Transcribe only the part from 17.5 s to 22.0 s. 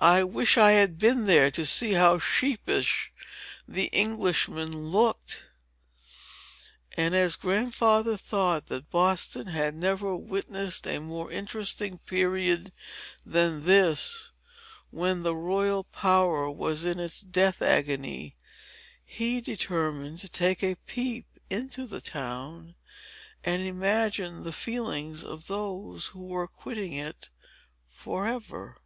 agony, he determined to take a peep into the